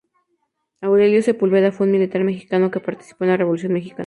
[0.81, 3.99] Aurelio Sepúlveda fue un militar mexicano que participó en la Revolución mexicana.